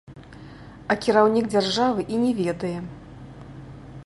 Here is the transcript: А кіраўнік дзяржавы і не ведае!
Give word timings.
А 0.93 0.97
кіраўнік 1.03 1.45
дзяржавы 1.53 2.01
і 2.17 2.25
не 2.25 2.31
ведае! 2.43 2.75